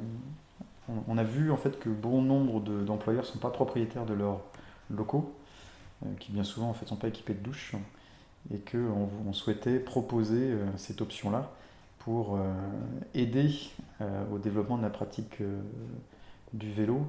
on, 1.08 1.16
a 1.16 1.25
vu 1.25 1.50
en 1.50 1.56
fait 1.56 1.78
que 1.78 1.88
bon 1.88 2.20
nombre 2.20 2.61
d'employeurs 2.61 3.23
ne 3.23 3.28
sont 3.28 3.38
pas 3.38 3.49
propriétaires 3.49 4.04
de 4.04 4.12
leurs 4.12 4.40
locaux, 4.90 5.32
qui 6.18 6.30
bien 6.30 6.44
souvent 6.44 6.68
en 6.68 6.75
fait 6.75 6.85
sont 6.85 6.97
pas 6.97 7.08
équipés 7.08 7.32
de 7.32 7.42
douche 7.42 7.75
et 8.52 8.58
qu'on 8.58 9.08
on 9.26 9.32
souhaitait 9.32 9.78
proposer 9.78 10.52
euh, 10.52 10.66
cette 10.76 11.00
option-là 11.00 11.50
pour 11.99 12.37
euh, 12.37 12.52
aider 13.14 13.50
euh, 14.00 14.25
au 14.32 14.38
développement 14.38 14.78
de 14.78 14.82
la 14.82 14.90
pratique 14.90 15.42
du 16.52 16.73
vélo. 16.73 17.02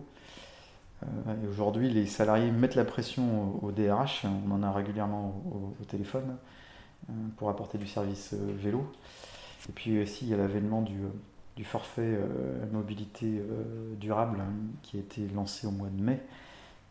Et 1.03 1.47
aujourd'hui, 1.47 1.89
les 1.89 2.05
salariés 2.05 2.51
mettent 2.51 2.75
la 2.75 2.85
pression 2.85 3.63
au, 3.63 3.71
DRH, 3.71 4.25
on 4.25 4.51
en 4.51 4.63
a 4.63 4.71
régulièrement 4.71 5.43
au, 5.79 5.83
téléphone, 5.85 6.35
pour 7.37 7.49
apporter 7.49 7.77
du 7.77 7.87
service 7.87 8.33
vélo. 8.33 8.91
Et 9.69 9.71
puis 9.71 10.01
aussi, 10.01 10.25
il 10.25 10.31
y 10.31 10.33
a 10.33 10.37
l'avènement 10.37 10.81
du, 10.81 10.97
du, 11.55 11.63
forfait 11.63 12.19
mobilité 12.71 13.41
durable 13.97 14.41
hein, 14.41 14.51
qui 14.81 14.97
a 14.97 14.99
été 14.99 15.27
lancé 15.29 15.67
au 15.67 15.71
mois 15.71 15.89
de 15.89 16.01
mai 16.01 16.21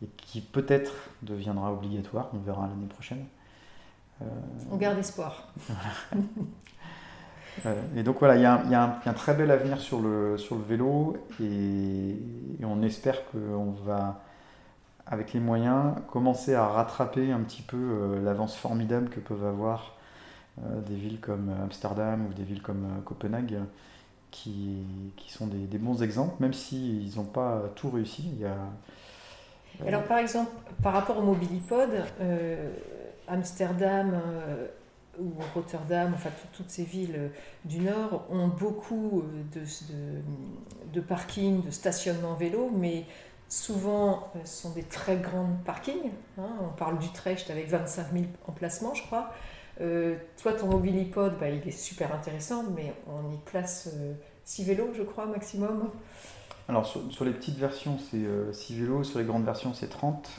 et 0.01 0.07
qui 0.17 0.41
peut-être 0.41 0.93
deviendra 1.21 1.71
obligatoire, 1.71 2.29
on 2.33 2.39
verra 2.39 2.67
l'année 2.67 2.87
prochaine. 2.87 3.25
On 4.71 4.77
garde 4.77 4.97
espoir. 4.97 5.53
et 7.95 8.03
donc 8.03 8.19
voilà, 8.19 8.35
il 8.35 8.41
y, 8.41 8.75
a 8.75 9.01
un 9.05 9.13
très 9.13 9.33
bel 9.33 9.51
avenir 9.51 9.79
sur 9.79 9.99
le, 9.99 10.37
vélo 10.67 11.17
et, 11.41 12.15
on 12.63 12.81
espère 12.81 13.25
qu'on 13.31 13.71
va, 13.85 14.21
avec 15.07 15.33
les 15.33 15.39
moyens, 15.39 15.95
commencer 16.11 16.53
à 16.53 16.67
rattraper 16.67 17.31
un 17.31 17.39
petit 17.39 17.61
peu 17.61 17.77
euh, 17.77 18.23
l'avance 18.23 18.55
formidable 18.55 19.09
que 19.09 19.19
peuvent 19.19 19.45
avoir 19.45 19.95
euh, 20.59 20.81
des 20.81 20.95
villes 20.95 21.19
comme 21.19 21.51
Amsterdam 21.63 22.27
ou 22.27 22.33
des 22.33 22.43
villes 22.43 22.61
comme 22.61 22.85
euh, 22.85 23.01
Copenhague 23.03 23.59
qui, 24.31 24.83
sont 25.27 25.47
des, 25.47 25.77
bons 25.79 26.03
exemples, 26.03 26.35
même 26.39 26.53
s'ils 26.53 27.15
n'ont 27.15 27.23
pas 27.23 27.63
tout 27.75 27.89
réussi. 27.89 28.29
Y 28.39 28.45
a, 28.45 29.87
Alors 29.87 30.03
par 30.03 30.19
exemple, 30.19 30.51
par 30.83 30.93
rapport 30.93 31.17
au 31.17 31.23
mobilipode, 31.23 32.03
Amsterdam 33.27 34.21
ou 35.19 35.33
Rotterdam, 35.53 36.11
enfin 36.13 36.29
toutes 36.53 36.69
ces 36.69 36.83
villes 36.83 37.31
du 37.65 37.79
Nord 37.79 38.25
ont 38.29 38.47
beaucoup 38.47 39.23
de, 39.53 39.61
de, 40.93 41.01
parkings, 41.01 41.63
de 41.65 41.71
stationnement 41.71 42.35
vélo, 42.35 42.71
mais 42.75 43.05
souvent 43.47 44.31
ce 44.45 44.61
sont 44.63 44.71
des 44.71 44.83
très 44.83 45.17
grands 45.17 45.57
parkings. 45.65 46.11
Hein. 46.37 46.49
On 46.61 46.75
parle 46.75 46.99
d'Utrecht 46.99 47.49
avec 47.49 47.67
25 47.67 48.13
000 48.13 48.25
emplacements, 48.47 48.93
je 48.93 49.03
crois. 49.03 49.31
Euh, 49.81 50.15
toi, 50.41 50.53
ton 50.53 50.67
mobilipod, 50.67 51.37
bah, 51.39 51.49
il 51.49 51.65
est 51.67 51.71
super 51.71 52.13
intéressant, 52.13 52.63
mais 52.75 52.93
on 53.07 53.31
y 53.31 53.37
place 53.45 53.89
6 54.43 54.61
euh, 54.61 54.65
vélos, 54.65 54.93
je 54.93 55.03
crois, 55.03 55.25
maximum. 55.25 55.89
Alors, 56.67 56.85
sur, 56.85 57.25
les 57.25 57.31
petites 57.31 57.57
versions, 57.57 57.97
c'est 57.97 58.17
6 58.17 58.23
euh, 58.25 58.51
vélos. 58.77 59.03
Sur 59.03 59.19
les 59.19 59.25
grandes 59.25 59.45
versions, 59.45 59.73
c'est 59.73 59.87
30. 59.87 60.29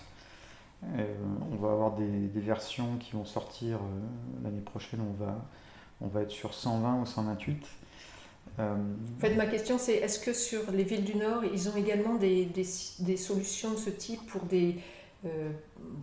On 0.82 1.56
va 1.56 1.72
avoir 1.72 1.94
des, 1.96 2.40
versions 2.40 2.96
qui 2.99 3.12
vont 3.12 3.25
sortir 3.25 3.78
l'année 4.42 4.60
prochaine. 4.60 5.00
On 5.00 5.25
va, 5.25 5.44
on 6.00 6.08
va 6.08 6.22
être 6.22 6.30
sur 6.30 6.54
120 6.54 7.02
ou 7.02 7.06
128. 7.06 7.66
En 8.58 8.76
fait, 9.20 9.34
ma 9.37 9.46
question, 9.46 9.78
c'est 9.78 9.94
est-ce 9.94 10.18
que 10.18 10.32
sur 10.32 10.70
les 10.72 10.84
villes 10.84 11.04
du 11.04 11.16
Nord, 11.16 11.44
ils 11.44 11.68
ont 11.68 11.76
également 11.76 12.16
des, 12.16 12.44
des, 12.46 12.66
des 12.99 13.16
solutions 13.16 13.72
de 13.72 13.76
ce 13.76 13.90
type 13.90 14.26
pour 14.26 14.42
des, 14.42 14.76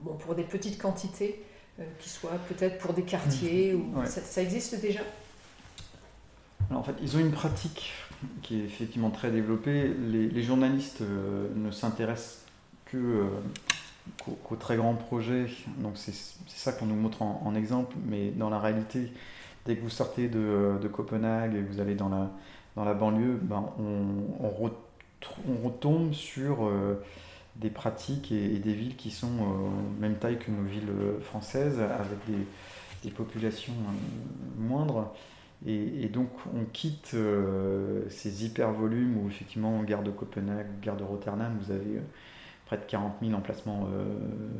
bon, 0.03 0.13
pour 0.15 0.36
des 0.36 0.43
petites 0.43 0.81
quantités 0.81 1.43
euh, 1.79 1.84
qui 2.00 2.10
soit 2.10 2.39
peut-être 2.50 2.79
pour 2.79 2.93
des 2.93 3.03
quartiers 3.03 3.75
ou 3.75 3.93
ça, 4.05 4.41
existe 4.41 4.81
déjà? 4.81 5.01
En 6.72 6.81
fait, 6.81 6.96
ils 7.03 7.15
ont 7.15 7.19
une 7.19 7.31
pratique 7.31 7.91
qui 8.41 8.60
est 8.60 8.63
effectivement 8.63 9.12
très 9.12 9.29
développée. 9.29 9.93
Les, 10.10 10.41
journalistes 10.41 11.01
euh, 11.01 11.50
ne 11.55 11.69
s'intéressent 11.69 12.46
que 12.86 13.29
euh, 14.28 14.32
qu'aux 14.44 14.56
très 14.56 14.78
grands 14.78 14.96
projets. 14.96 15.48
Donc 15.80 15.94
c'est 15.96 16.14
ça 16.48 16.72
qu'on 16.72 16.86
nous 16.86 16.96
montre 16.96 17.22
en, 17.22 17.54
exemple. 17.56 17.96
Mais 18.06 18.32
dans 18.32 18.50
la 18.50 18.60
réalité, 18.60 19.12
dès 19.66 19.76
que 19.76 19.82
vous 19.82 19.90
sortez 19.90 20.28
de, 20.28 20.78
de 20.82 20.88
Copenhague 20.88 21.56
et 21.56 21.62
vous 21.62 21.80
allez 21.80 21.96
dans 21.96 22.10
la, 22.10 22.30
dans 22.76 22.86
la 22.86 22.94
banlieue, 22.94 23.40
ben 23.42 23.70
on, 23.80 24.46
on, 24.46 25.64
retombe 25.64 26.14
sur 26.14 26.70
des 27.60 27.70
pratiques 27.70 28.32
et, 28.32 28.60
des 28.60 28.74
villes 28.74 28.96
qui 28.96 29.12
sont 29.12 29.28
euh, 29.28 29.70
même 30.00 30.16
taille 30.16 30.38
que 30.38 30.52
nos 30.52 30.64
villes 30.64 30.90
euh, 30.90 31.20
françaises, 31.22 31.80
avec 31.80 32.20
des, 32.28 33.12
populations 33.12 33.74
euh, 33.74 34.62
moindres. 34.62 35.14
Et, 35.66 36.10
donc 36.10 36.30
on 36.54 36.66
quitte 36.66 37.16
ces 38.10 38.46
hyper 38.46 38.72
volumes 38.74 39.18
où 39.18 39.28
effectivement, 39.28 39.82
gare 39.84 40.04
de 40.04 40.12
Copenhague, 40.12 40.68
gare 40.82 40.98
de 40.98 41.04
Rotterdam, 41.04 41.58
vous 41.62 41.72
avez 41.72 42.00
près 42.67 42.77
de 42.77 42.83
40 42.83 43.15
000 43.21 43.33
emplacements 43.33 43.88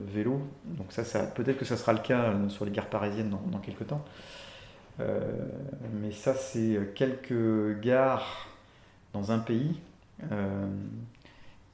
vélo. 0.08 0.42
Donc 0.66 0.88
ça, 0.92 1.04
ça 1.04 1.24
peut-être 1.28 1.58
que 1.58 1.66
ça 1.66 1.78
sera 1.78 1.94
le 1.94 2.00
cas 2.00 2.34
sur 2.50 2.66
les 2.66 2.72
gares 2.72 2.90
parisiennes 2.90 3.30
dans, 3.30 3.42
dans 3.52 3.60
quelques 3.60 3.88
temps. 3.88 4.04
mais 5.00 6.12
ça, 6.12 6.34
c'est 6.34 6.80
quelques 6.96 7.80
gares 7.82 8.48
dans 9.14 9.32
un 9.32 9.40
pays. 9.40 9.80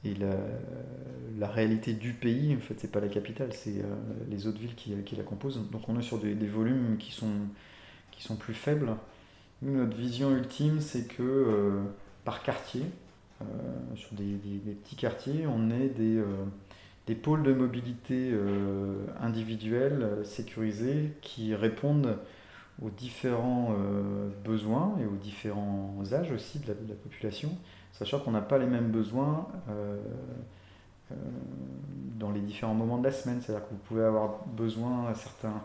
Et 0.04 0.14
la, 1.38 1.48
réalité 1.48 1.94
du 1.94 2.12
pays, 2.12 2.54
en 2.54 2.60
fait, 2.60 2.74
c'est 2.78 2.90
pas 2.90 3.00
la 3.00 3.08
capitale, 3.08 3.52
c'est 3.52 3.78
euh, 3.78 3.94
les 4.28 4.46
autres 4.46 4.58
villes 4.58 4.74
qui, 4.74 5.16
la 5.16 5.22
composent. 5.22 5.70
Donc 5.70 5.88
on 5.88 5.98
est 5.98 6.02
sur 6.02 6.18
des, 6.18 6.34
volumes 6.46 6.98
qui 6.98 7.10
sont, 7.12 7.32
qui 8.10 8.22
sont 8.22 8.36
plus 8.36 8.54
faibles. 8.54 8.96
notre 9.62 9.96
vision 9.96 10.30
ultime, 10.36 10.80
c'est 10.80 11.06
que 11.06 11.22
euh, 11.22 11.82
par 12.24 12.42
quartier, 12.42 12.82
euh, 12.82 12.86
sur 13.94 14.14
des, 14.14 14.34
petits 14.34 14.96
quartiers, 14.96 15.46
on 15.46 15.70
ait 15.70 15.88
des, 15.88 16.20
des 17.06 17.14
pôles 17.14 17.42
de 17.42 17.52
mobilité 17.52 18.32
individuels 19.20 20.20
sécurisés 20.24 21.12
qui 21.20 21.54
répondent 21.54 22.18
aux 22.82 22.90
différents 22.90 23.74
besoins 24.44 24.96
et 25.00 25.06
aux 25.06 25.16
différents 25.16 26.02
âges 26.12 26.32
aussi 26.32 26.58
de 26.58 26.68
la 26.68 26.94
population 26.94 27.50
sachant 27.94 28.18
qu'on 28.18 28.32
n'a 28.32 28.40
pas 28.40 28.58
les 28.58 28.66
mêmes 28.66 28.90
besoins 28.90 29.46
euh, 29.68 29.96
euh, 31.12 31.14
dans 32.18 32.30
les 32.30 32.40
différents 32.40 32.74
moments 32.74 32.98
de 32.98 33.04
la 33.04 33.12
semaine. 33.12 33.40
C'est-à-dire 33.40 33.66
que 33.66 33.70
vous 33.70 33.80
pouvez 33.88 34.04
avoir 34.04 34.44
besoin 34.46 35.08
à 35.08 35.14
certains 35.14 35.62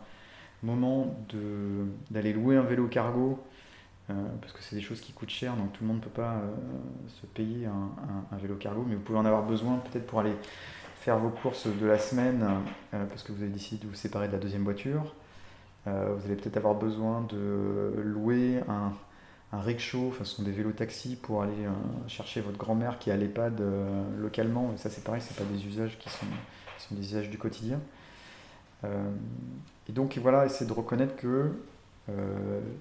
moments 0.61 1.15
d'aller 2.11 2.33
louer 2.33 2.57
un 2.57 2.63
vélo 2.63 2.87
cargo, 2.87 3.39
euh, 3.39 3.43
parce 4.41 4.53
que 4.53 4.61
c'est 4.61 4.75
des 4.75 4.81
choses 4.81 5.01
qui 5.01 5.13
coûtent 5.13 5.29
cher, 5.29 5.55
donc 5.55 5.73
tout 5.73 5.83
le 5.83 5.87
monde 5.87 5.97
ne 5.97 6.03
peut 6.03 6.09
pas 6.09 6.41
se 7.07 7.25
payer 7.27 7.67
un, 7.67 8.37
vélo 8.37 8.55
cargo, 8.55 8.83
mais 8.87 8.95
vous 8.95 9.01
pouvez 9.01 9.19
en 9.19 9.25
avoir 9.25 9.43
besoin 9.43 9.77
peut-être 9.77 10.07
pour 10.07 10.19
aller 10.19 10.35
faire 11.01 11.19
vos 11.19 11.29
courses 11.29 11.67
de 11.67 11.85
la 11.85 11.99
semaine, 11.99 12.43
parce 12.91 13.23
que 13.23 13.31
vous 13.31 13.43
avez 13.43 13.51
décidé 13.51 13.83
de 13.83 13.87
vous 13.87 13.95
séparer 13.95 14.27
de 14.27 14.33
la 14.33 14.39
deuxième 14.39 14.63
voiture. 14.63 15.13
vous 15.85 16.25
allez 16.25 16.35
peut-être 16.35 16.57
avoir 16.57 16.75
besoin 16.75 17.21
de 17.29 17.93
louer 18.03 18.61
un, 18.67 18.93
un 19.51 19.61
rickshaw, 19.61 20.13
ce 20.17 20.23
sont 20.23 20.43
des 20.43 20.51
vélos 20.51 20.73
taxis 20.73 21.15
pour 21.15 21.41
aller 21.41 21.65
euh, 21.65 21.71
chercher 22.07 22.41
votre 22.41 22.57
grand-mère 22.57 22.99
qui 22.99 23.09
est 23.09 23.13
à 23.13 23.17
l'EHPAD 23.17 23.61
euh, 23.61 24.03
localement. 24.17 24.71
Et 24.73 24.77
ça, 24.77 24.89
c'est 24.89 25.03
pareil, 25.03 25.21
c'est 25.25 25.35
pas 25.35 25.49
des 25.51 25.65
usages 25.65 25.97
qui 25.97 26.09
sont, 26.09 26.25
des 26.91 27.01
usages 27.01 27.29
du 27.29 27.37
quotidien. 27.37 27.79
Euh, 28.83 29.09
et 29.87 29.91
donc, 29.91 30.17
voilà, 30.21 30.45
essayer 30.45 30.67
de 30.67 30.73
reconnaître 30.73 31.15
que 31.15 31.51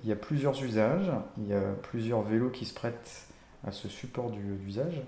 il 0.03 0.09
y 0.09 0.13
a 0.13 0.17
plusieurs 0.17 0.63
usages, 0.63 1.11
il 1.39 1.49
y 1.49 1.55
a 1.55 1.61
plusieurs 1.83 2.23
vélos 2.23 2.51
qui 2.51 2.65
se 2.65 2.75
prêtent 2.75 3.27
à 3.67 3.73
ce 3.73 3.89
support 3.89 4.31
d'usage. 4.31 5.03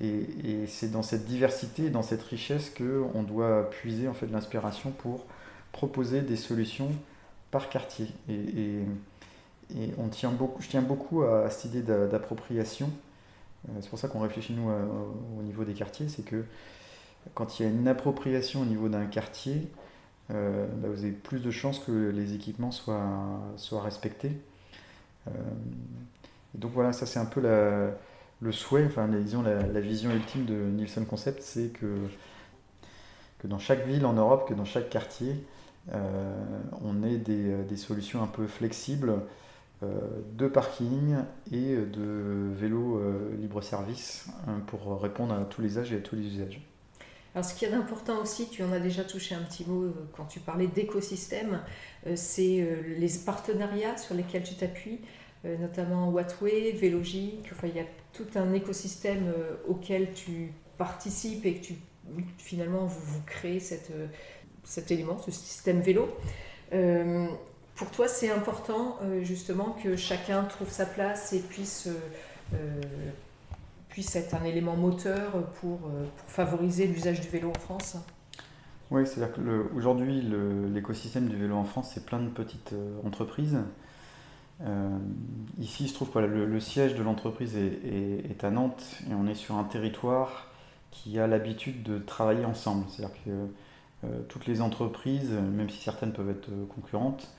Et, 0.00 0.26
et 0.44 0.66
c'est 0.66 0.90
dans 0.90 1.02
cette 1.02 1.24
diversité, 1.24 1.90
dans 1.90 2.02
cette 2.02 2.22
richesse 2.22 2.70
qu'on 2.70 3.22
doit 3.22 3.68
puiser 3.70 4.08
en 4.08 4.14
fait 4.14 4.28
l'inspiration 4.28 4.90
pour 4.90 5.26
proposer 5.72 6.22
des 6.22 6.36
solutions 6.36 6.90
par 7.50 7.68
quartier. 7.68 8.06
et 8.28 8.84
et 9.76 9.90
je 9.90 10.68
tiens 10.68 10.80
beaucoup 10.80 11.22
à, 11.22 11.50
cette 11.50 11.66
idée 11.66 11.82
d'appropriation. 11.82 12.90
Euh, 13.68 13.72
c'est 13.80 13.90
pour 13.90 13.98
ça 13.98 14.08
qu'on 14.08 14.20
réfléchit, 14.20 14.54
nous, 14.54 14.70
au 15.38 15.42
niveau 15.42 15.64
des 15.64 15.74
quartiers. 15.74 16.08
C'est 16.08 16.24
que 16.24 16.44
quand 17.34 17.58
il 17.58 17.64
y 17.64 17.66
a 17.66 17.68
une 17.68 17.88
appropriation 17.88 18.62
au 18.62 18.64
niveau 18.64 18.88
d'un 18.88 19.06
quartier, 19.06 19.68
euh, 20.30 20.66
bah, 20.76 20.88
vous 20.88 21.04
avez 21.04 21.12
plus 21.12 21.40
de 21.40 21.50
chances 21.50 21.78
que 21.78 22.10
les 22.10 22.34
équipements 22.34 22.70
soient, 22.70 23.82
respectés. 23.82 24.32
Euh, 25.26 25.30
donc 26.54 26.72
voilà, 26.72 26.92
ça 26.92 27.06
c'est 27.06 27.18
un 27.18 27.26
peu 27.26 27.40
le 28.40 28.52
souhait, 28.52 28.86
enfin 28.86 29.08
la, 29.08 29.62
la, 29.62 29.80
vision 29.80 30.10
ultime 30.10 30.44
de 30.44 30.54
Nielsen 30.54 31.06
Concept, 31.06 31.42
c'est 31.42 31.68
que, 31.68 31.86
dans 33.44 33.58
chaque 33.58 33.86
ville 33.86 34.06
en 34.06 34.14
Europe, 34.14 34.48
que 34.48 34.54
dans 34.54 34.64
chaque 34.64 34.90
quartier, 34.90 35.44
on 35.92 37.02
ait 37.02 37.16
des, 37.16 37.64
des, 37.64 37.76
solutions 37.76 38.22
un 38.22 38.26
peu 38.26 38.46
flexibles 38.46 39.22
euh, 39.84 39.86
de 40.32 40.48
parking 40.48 41.14
et 41.52 41.76
de 41.76 42.50
vélos 42.52 42.98
euh, 42.98 43.36
libre-service 43.38 44.26
hein, 44.48 44.60
pour 44.66 45.00
répondre 45.00 45.32
à 45.32 45.44
tous 45.44 45.62
les 45.62 45.78
âges 45.78 45.92
et 45.92 45.98
à 45.98 46.00
tous 46.00 46.16
les 46.16 46.26
usages. 46.26 46.60
Alors 47.34 47.44
ce 47.44 47.54
qui 47.54 47.64
est 47.64 47.72
important 47.72 48.20
aussi, 48.20 48.48
tu 48.48 48.62
en 48.62 48.72
as 48.72 48.80
déjà 48.80 49.04
touché 49.04 49.34
un 49.34 49.42
petit 49.42 49.64
mot 49.64 49.84
euh, 49.84 49.92
quand 50.16 50.24
tu 50.24 50.40
parlais 50.40 50.66
d'écosystème, 50.66 51.60
c'est 52.14 52.66
les 52.96 53.10
partenariats 53.26 53.96
sur 53.98 54.14
lesquels 54.14 54.44
tu 54.44 54.54
t'appuies, 54.54 55.00
notamment 55.44 56.08
Wattway, 56.10 56.72
Vélogique, 56.72 57.50
enfin 57.52 57.66
il 57.66 57.76
y 57.76 57.80
a 57.80 57.86
tout 58.12 58.26
un 58.36 58.52
écosystème 58.54 59.32
auquel 59.66 60.12
tu 60.14 60.52
participes 60.78 61.44
et 61.44 61.56
que 61.56 61.64
tu 61.66 61.74
finalement 62.38 62.86
vous, 62.86 63.00
vous 63.00 63.22
créez 63.26 63.60
cet 63.60 64.90
élément, 64.90 65.18
ce 65.18 65.30
système 65.30 65.80
vélo. 65.80 66.08
Pour 67.78 67.92
toi, 67.92 68.08
c'est 68.08 68.28
important 68.28 68.98
euh, 69.02 69.22
justement 69.22 69.76
que 69.84 69.94
chacun 69.94 70.42
trouve 70.42 70.68
sa 70.68 70.84
place 70.84 71.32
et 71.32 71.38
puisse, 71.38 71.86
euh, 71.86 71.94
euh, 72.54 72.82
puisse 73.98 74.14
être 74.14 74.36
un 74.36 74.44
élément 74.44 74.76
moteur 74.76 75.32
pour, 75.60 75.80
favoriser 76.28 76.86
l'usage 76.86 77.20
du 77.20 77.26
vélo 77.26 77.50
en 77.50 77.58
France 77.58 77.96
Oui, 78.92 79.04
c'est-à-dire 79.04 79.34
qu'aujourd'hui, 79.34 80.22
l'écosystème 80.72 81.26
du 81.26 81.34
vélo 81.34 81.56
en 81.56 81.64
France, 81.64 81.90
c'est 81.94 82.06
plein 82.06 82.20
de 82.20 82.28
petites 82.28 82.74
entreprises. 83.04 83.58
ici, 85.58 85.84
il 85.84 85.88
se 85.88 85.94
trouve 85.94 86.12
que 86.12 86.20
le, 86.20 86.60
siège 86.60 86.94
de 86.94 87.02
l'entreprise 87.02 87.56
est, 87.56 88.44
à 88.44 88.50
Nantes 88.52 88.84
et 89.10 89.14
on 89.14 89.26
est 89.26 89.34
sur 89.34 89.56
un 89.56 89.64
territoire 89.64 90.52
qui 90.92 91.18
a 91.18 91.26
l'habitude 91.26 91.82
de 91.82 91.98
travailler 91.98 92.44
ensemble. 92.44 92.84
C'est-à-dire 92.88 93.16
que 93.24 94.12
toutes 94.28 94.46
les 94.46 94.60
entreprises, 94.60 95.32
même 95.32 95.70
si 95.70 95.78
certaines 95.78 96.12
peuvent 96.12 96.30
être 96.30 96.50
concurrentes, 96.72 97.34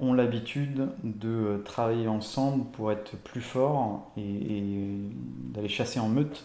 ont 0.00 0.12
l'habitude 0.12 0.88
de 1.02 1.62
travailler 1.64 2.08
ensemble 2.08 2.64
pour 2.72 2.90
être 2.90 3.16
plus 3.16 3.40
forts 3.40 4.10
et, 4.16 4.98
d'aller 5.52 5.68
chasser 5.68 6.00
en 6.00 6.08
meute. 6.08 6.44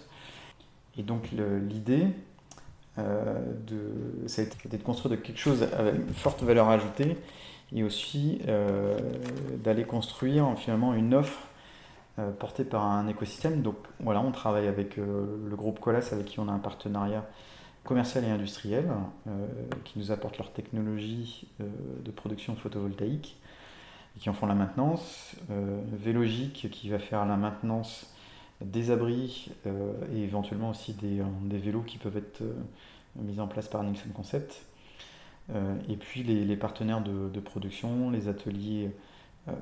Et 0.98 1.04
donc 1.04 1.30
l'idée, 1.32 2.08
euh, 2.98 3.40
de, 3.68 4.28
ça 4.28 4.42
a 4.42 4.46
été 4.46 4.78
de 4.78 4.84
construire 4.84 5.22
quelque 5.22 5.40
chose 5.40 5.64
avec 5.64 5.96
une 5.96 6.14
forte 6.14 6.44
valeur 6.44 6.70
ajoutée 6.70 7.18
et 7.72 7.84
aussi 7.84 8.42
euh, 8.48 8.98
d'aller 9.58 9.84
construire 9.84 10.46
finalement 10.58 10.94
une 10.94 11.14
offre 11.14 11.40
euh, 12.18 12.32
portée 12.32 12.66
par 12.66 12.84
un 12.84 13.08
écosystème. 13.08 13.62
Donc 13.62 13.78
voilà, 14.00 14.22
on 14.22 14.32
travaille 14.32 14.68
avec 14.68 14.98
le 14.98 15.56
groupe 15.56 15.80
Colas 15.80 16.10
avec 16.12 16.26
qui 16.26 16.40
on 16.40 16.48
a 16.48 16.52
un 16.52 16.60
partenariat 16.60 17.26
commerciales 17.84 18.26
et 18.26 18.30
industrielles 18.30 18.90
qui 19.84 20.00
nous 20.00 20.12
apportent 20.12 20.38
leur 20.38 20.52
technologie 20.52 21.48
de 21.60 22.12
production 22.12 22.56
photovoltaïque 22.56 23.38
et 24.16 24.20
qui 24.20 24.30
en 24.30 24.34
font 24.34 24.46
la 24.46 24.56
maintenance. 24.56 25.36
Vélogique 25.92 26.70
qui 26.72 26.90
va 26.90 27.00
faire 27.00 27.26
la 27.26 27.38
maintenance 27.38 28.14
des 28.62 28.92
abris 28.92 29.52
et 30.14 30.24
éventuellement 30.24 30.70
aussi 30.70 30.94
des, 30.94 31.22
vélos 31.58 31.82
qui 31.82 31.98
peuvent 31.98 32.18
être 32.18 32.44
mis 33.16 33.40
en 33.40 33.48
place 33.48 33.68
par 33.68 33.84
Nielsen 33.84 34.12
Concept. 34.12 34.66
et 35.50 35.96
puis 35.96 36.24
les, 36.24 36.58
partenaires 36.58 37.02
de, 37.02 37.40
production, 37.40 38.12
les 38.12 38.28
ateliers 38.28 38.92
euh, 39.50 39.54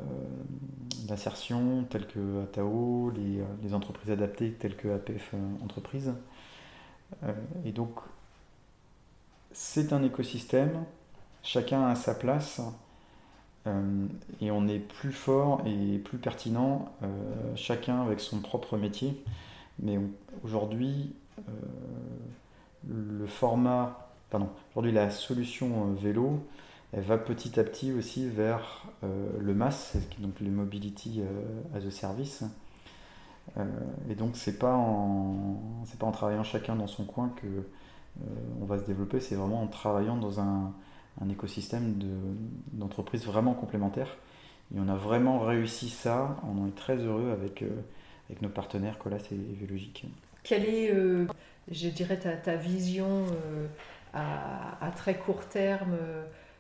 d'insertion 1.08 1.86
telles 1.90 2.08
que 2.08 2.44
ATAO, 2.44 3.12
les, 3.16 3.40
euh, 3.40 3.46
les, 3.64 3.74
entreprises 3.74 4.12
adaptées 4.12 4.52
telles 4.52 4.76
que 4.76 4.90
APF 4.90 5.32
euh, 5.34 5.64
Entreprises. 5.64 6.14
Et 7.66 7.72
donc, 7.72 7.92
c'est 9.52 9.94
un 9.94 10.04
écosystème, 10.04 10.84
chacun 11.44 11.88
a 11.88 11.96
sa 11.96 12.14
place. 12.14 12.62
et 14.42 14.52
on 14.52 14.68
est 14.68 14.80
plus 14.80 15.12
fort 15.12 15.62
et 15.66 15.98
plus 16.00 16.18
pertinent, 16.18 16.92
chacun 17.56 18.02
avec 18.02 18.20
son 18.20 18.40
propre 18.40 18.78
métier. 18.78 19.24
Mais 19.80 20.00
aujourd'hui, 20.44 21.16
le 22.88 23.26
format, 23.26 24.10
pardon, 24.30 24.50
aujourd'hui 24.72 24.92
la 24.92 25.10
solution 25.10 25.94
vélo, 25.94 26.42
elle 26.94 27.04
va 27.04 27.18
petit 27.18 27.60
à 27.60 27.64
petit 27.64 27.92
aussi 27.92 28.30
vers 28.30 28.86
euh, 29.04 29.30
le 29.40 29.54
MAS, 29.54 29.98
donc 30.20 30.40
le 30.40 30.50
Mobility 30.50 31.22
euh, 31.22 31.78
as 31.78 31.86
a 31.86 31.92
Service. 31.92 32.44
Euh, 33.58 33.64
et 34.10 34.16
donc 34.16 34.36
c'est 34.36 34.60
pas 34.60 34.78
c'est 35.86 36.00
pas 36.00 36.06
en 36.06 36.12
travaillant 36.12 36.44
chacun 36.44 36.76
dans 36.76 36.88
son 36.88 37.06
coin 37.06 37.32
que 37.36 37.48
on 38.60 38.66
va 38.66 38.80
se 38.80 38.84
développer, 38.84 39.20
c'est 39.20 39.36
vraiment 39.36 39.62
en 39.62 39.68
travaillant 39.68 40.18
dans 40.18 40.40
un, 40.40 40.74
écosystème 41.30 42.00
d'entreprises 42.72 43.26
vraiment 43.26 43.54
complémentaires. 43.54 44.18
Et 44.74 44.80
on 44.80 44.90
a 44.90 44.96
vraiment 44.96 45.38
réussi 45.38 45.90
ça, 45.90 46.36
on 46.44 46.68
est 46.68 46.76
très 46.76 46.98
heureux 46.98 47.30
avec, 47.32 47.64
avec 48.28 48.42
nos 48.42 48.50
partenaires 48.50 48.98
Colas 48.98 49.22
et, 49.32 49.36
Vélogique. 49.54 50.08
Quelle 50.42 50.66
est, 50.66 50.92
je 51.70 51.90
dirais, 51.90 52.18
ta, 52.18 52.56
vision 52.56 53.26
à, 54.16 54.92
très 54.96 55.16
court 55.20 55.46
terme 55.46 55.96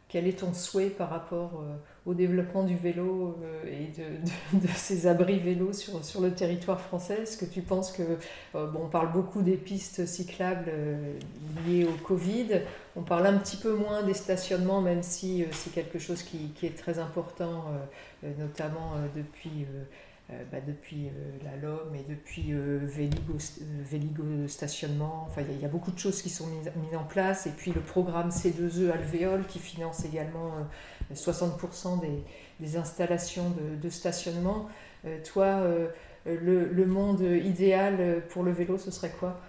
quel 0.09 0.25
est 0.25 0.39
ton 0.39 0.53
souhait 0.53 0.89
par 0.89 1.09
rapport 1.09 1.61
euh, 1.61 1.75
au 2.05 2.13
développement 2.13 2.63
du 2.63 2.77
vélo 2.77 3.37
euh, 3.43 3.63
et 3.65 3.91
de, 4.57 4.67
ces 4.75 5.05
abris 5.05 5.39
vélos 5.39 5.73
sur, 5.73 6.03
sur 6.05 6.21
le 6.21 6.31
territoire 6.31 6.79
français? 6.79 7.23
Est-ce 7.23 7.37
que 7.37 7.45
tu 7.45 7.61
penses 7.61 7.91
que, 7.91 8.03
euh, 8.55 8.67
bon, 8.67 8.83
on 8.85 8.89
parle 8.89 9.11
beaucoup 9.11 9.41
des 9.41 9.57
pistes 9.57 10.05
cyclables 10.05 10.71
liées 11.67 11.85
au 11.85 12.05
Covid, 12.05 12.61
on 12.95 13.01
parle 13.01 13.27
un 13.27 13.37
petit 13.37 13.57
peu 13.57 13.73
moins 13.73 14.03
des 14.03 14.13
stationnements, 14.13 14.81
même 14.81 15.03
si 15.03 15.45
c'est 15.51 15.73
quelque 15.73 15.99
chose 15.99 16.23
qui, 16.23 16.51
qui, 16.55 16.65
est 16.65 16.77
très 16.77 16.99
important, 16.99 17.65
notamment 18.39 18.93
depuis 19.15 19.67
bah, 20.29 20.57
depuis 20.59 21.07
euh, 21.07 21.11
la 21.45 21.55
LOM 21.55 21.95
et 21.95 22.03
depuis 22.03 22.51
euh, 22.51 22.79
Véligo, 22.83 23.37
Stationnement. 24.47 25.25
Enfin, 25.27 25.41
il 25.49 25.61
y, 25.61 25.63
a 25.63 25.69
beaucoup 25.69 25.91
de 25.91 25.97
choses 25.97 26.21
qui 26.21 26.29
sont 26.29 26.47
mises, 26.47 26.69
en 26.97 27.05
place. 27.05 27.47
Et 27.47 27.51
puis 27.51 27.71
le 27.71 27.79
programme 27.79 28.29
C2E 28.29 28.91
Alvéole 28.91 29.45
qui 29.45 29.59
finance 29.59 30.03
également 30.03 30.51
60% 31.13 32.01
des, 32.59 32.77
installations 32.77 33.53
de, 33.81 33.89
stationnement. 33.89 34.67
toi, 35.23 35.61
le, 36.25 36.85
monde 36.85 37.21
idéal 37.21 38.21
pour 38.29 38.43
le 38.43 38.51
vélo, 38.51 38.77
ce 38.77 38.91
serait 38.91 39.11
quoi? 39.11 39.39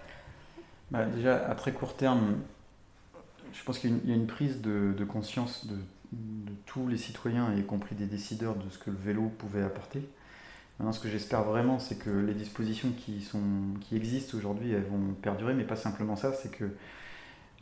Bah, 0.91 1.05
Déjà, 1.05 1.45
à 1.45 1.55
très 1.55 1.73
court 1.73 1.97
terme, 1.97 2.37
je 3.51 3.63
pense 3.63 3.79
qu'il 3.79 3.99
y 4.07 4.11
a 4.13 4.15
une 4.15 4.27
prise 4.27 4.61
de, 4.61 5.03
conscience 5.03 5.67
de, 5.67 5.75
tous 6.65 6.87
les 6.87 6.97
citoyens, 6.97 7.53
y 7.55 7.63
compris 7.63 7.95
des 7.95 8.05
décideurs, 8.05 8.55
de 8.55 8.69
ce 8.69 8.77
que 8.77 8.91
le 8.91 8.97
vélo 8.97 9.29
pouvait 9.37 9.63
apporter 9.63 10.07
ce 10.91 10.99
que 10.99 11.09
j'espère 11.09 11.43
vraiment, 11.43 11.77
c'est 11.77 11.97
que 11.97 12.09
les 12.09 12.33
dispositions 12.33 12.91
qui, 12.97 13.21
sont, 13.21 13.41
qui 13.81 13.95
existent 13.95 14.37
aujourd'hui, 14.37 14.71
elles 14.71 14.85
vont 14.85 15.13
perdurer, 15.21 15.53
mais 15.53 15.65
pas 15.65 15.75
simplement 15.75 16.15
ça, 16.15 16.31
c'est 16.33 16.49
que, 16.49 16.65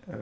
euh, 0.10 0.16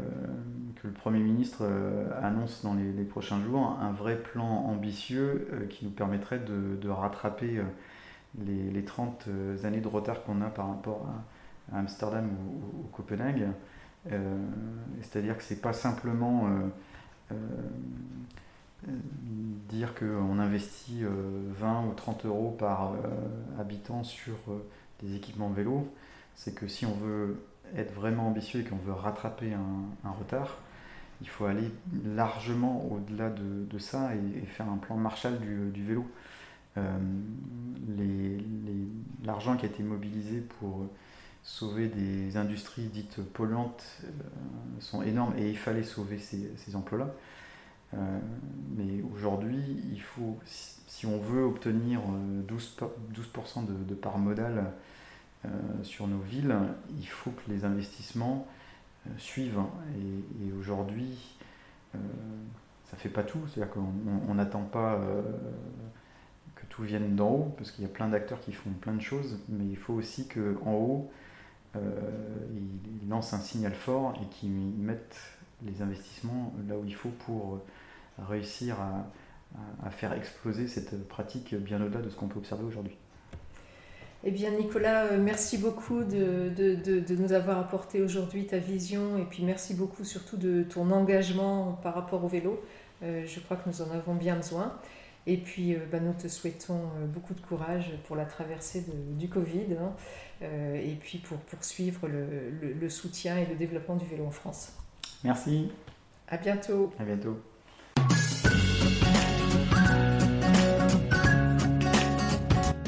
que 0.81 0.87
le 0.87 0.93
Premier 0.93 1.19
ministre 1.19 1.59
euh, 1.61 2.09
annonce 2.23 2.63
dans 2.63 2.73
les, 2.73 3.03
prochains 3.03 3.43
jours 3.43 3.77
un 3.81 3.91
vrai 3.91 4.15
plan 4.17 4.47
ambitieux 4.47 5.47
euh, 5.51 5.67
qui 5.67 5.85
nous 5.85 5.91
permettrait 5.91 6.39
de, 6.39 6.89
rattraper 6.89 7.61
les, 8.45 8.85
30 8.85 9.27
années 9.63 9.81
de 9.81 9.87
retard 9.87 10.23
qu'on 10.23 10.41
a 10.41 10.47
par 10.47 10.69
rapport 10.69 11.05
à, 11.71 11.77
Amsterdam 11.77 12.29
ou, 12.29 12.81
ou 12.81 12.83
Copenhague. 12.93 13.47
C'est-à-dire 15.01 15.35
que 15.35 15.43
c'est 15.43 15.61
pas 15.61 15.73
simplement 15.73 16.47
dire 19.69 19.93
qu'on 19.95 20.39
investit 20.39 21.03
20 21.03 21.07
euh, 21.07 21.87
ou 21.89 21.93
30 21.93 22.25
euros 22.25 22.55
par 22.57 22.93
euh, 22.93 22.97
habitant 23.59 24.03
sur 24.03 24.35
euh, 24.49 24.65
des 25.01 25.15
équipements 25.15 25.49
vélo, 25.49 25.91
c'est 26.35 26.53
que 26.53 26.67
si 26.67 26.85
on 26.85 26.93
veut 26.93 27.41
être 27.75 27.93
vraiment 27.93 28.27
ambitieux 28.27 28.61
et 28.61 28.63
qu'on 28.63 28.77
veut 28.77 28.93
rattraper 28.93 29.53
un, 29.53 30.11
retard, 30.11 30.57
il 31.21 31.29
faut 31.29 31.45
aller 31.45 31.71
largement 32.05 32.87
au-delà 32.91 33.29
de, 33.29 33.79
ça 33.79 34.11
et, 34.15 34.45
faire 34.45 34.69
un 34.69 34.77
plan 34.77 34.97
Marshall 34.97 35.39
du, 35.39 35.83
vélo. 35.83 36.05
L'argent 39.23 39.57
qui 39.57 39.65
a 39.65 39.69
été 39.69 39.81
mobilisé 39.81 40.41
pour 40.41 40.87
sauver 41.41 41.87
des 41.87 42.37
industries 42.37 42.83
dites 42.83 43.21
polluantes 43.33 44.01
sont 44.79 45.01
énormes 45.01 45.33
et 45.37 45.49
il 45.49 45.57
fallait 45.57 45.83
sauver 45.83 46.19
ces 46.19 46.75
emplois-là. 46.75 47.13
Euh, 47.93 48.19
mais 48.75 49.01
aujourd'hui, 49.13 49.83
il 49.91 50.01
faut, 50.01 50.37
si 50.45 51.05
on 51.05 51.17
veut 51.17 51.43
obtenir 51.43 52.01
12%, 52.01 52.03
euh, 52.03 52.87
12 53.13 53.31
de, 53.67 53.83
de, 53.83 53.95
part 53.95 54.15
euh, 54.17 55.49
sur 55.83 56.07
nos 56.07 56.19
villes, 56.19 56.55
il 56.97 57.07
faut 57.07 57.31
que 57.31 57.49
les 57.49 57.65
investissements 57.65 58.47
suivent. 59.17 59.61
Et, 60.41 60.51
aujourd'hui, 60.59 61.37
ça 61.93 62.97
fait 62.97 63.09
pas 63.09 63.23
tout. 63.23 63.39
C'est-à-dire 63.47 63.73
qu'on 63.73 64.33
n'attend 64.33 64.63
pas 64.63 64.99
que 66.55 66.65
tout 66.67 66.83
vienne 66.83 67.15
d'en 67.15 67.29
haut, 67.29 67.53
parce 67.57 67.71
qu'il 67.71 67.83
y 67.83 67.87
a 67.87 67.89
plein 67.89 68.09
d'acteurs 68.09 68.39
qui 68.39 68.51
font 68.51 68.71
plein 68.71 68.93
de 68.93 69.01
choses, 69.01 69.39
mais 69.47 69.65
il 69.65 69.77
faut 69.77 69.93
aussi 69.93 70.27
qu'en 70.27 70.73
haut, 70.73 71.11
ils 71.75 73.07
lancent 73.07 73.33
un 73.33 73.39
signal 73.39 73.73
fort 73.73 74.19
et 74.21 74.25
qu'ils 74.27 74.49
mettent 74.49 75.34
les 75.63 75.81
investissements 75.81 76.53
là 76.67 76.77
où 76.77 76.85
il 76.85 76.95
faut 76.95 77.09
pour 77.25 77.61
réussir 78.17 78.77
à, 78.79 79.89
faire 79.89 80.11
exploser 80.13 80.67
cette 80.67 81.07
pratique 81.07 81.55
bien 81.55 81.81
au-delà 81.81 82.01
de 82.01 82.09
ce 82.09 82.15
qu'on 82.15 82.27
peut 82.27 82.39
observer 82.39 82.65
aujourd'hui. 82.65 82.97
Eh 84.27 84.31
bien 84.31 84.49
Nicolas, 84.49 85.05
euh, 85.05 85.21
merci 85.21 85.59
beaucoup 85.59 86.03
de, 86.03 87.13
nous 87.13 87.31
avoir 87.31 87.59
apporté 87.59 88.01
aujourd'hui 88.01 88.47
ta 88.47 88.57
vision 88.57 89.19
et 89.19 89.23
puis 89.23 89.43
merci 89.43 89.75
beaucoup 89.75 90.03
surtout 90.03 90.35
de 90.35 90.63
ton 90.63 90.89
engagement 90.89 91.73
par 91.83 91.93
rapport 91.93 92.23
au 92.23 92.27
vélo. 92.27 92.59
Euh, 93.03 93.23
je 93.27 93.39
crois 93.39 93.55
que 93.55 93.69
nous 93.69 93.83
en 93.83 93.91
avons 93.91 94.15
bien 94.15 94.35
besoin. 94.35 94.73
Et 95.27 95.37
puis 95.37 95.75
euh, 95.75 95.79
bah, 95.91 95.99
nous 95.99 96.13
te 96.13 96.27
souhaitons 96.27 96.81
beaucoup 97.13 97.35
de 97.35 97.41
courage 97.41 97.91
pour 98.07 98.15
la 98.15 98.25
traversée 98.25 98.85
du 99.11 99.29
Covid 99.29 99.75
hein, 99.79 99.93
et 100.41 100.95
puis 100.99 101.19
pour 101.19 101.37
poursuivre 101.37 102.07
le 102.07 102.89
soutien 102.89 103.37
et 103.37 103.45
le 103.45 103.55
développement 103.55 103.95
du 103.95 104.05
vélo 104.05 104.25
en 104.25 104.31
France. 104.31 104.73
Merci. 105.25 105.71
À 106.27 106.37
bientôt. 106.37 106.91
À 106.99 107.03
bientôt. 107.03 107.39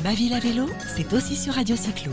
Ma 0.03 0.13
ville 0.13 0.33
à 0.35 0.39
vélo, 0.39 0.67
c'est 0.95 1.11
aussi 1.13 1.35
sur 1.35 1.55
Radio 1.55 1.75
Cyclo. 1.75 2.11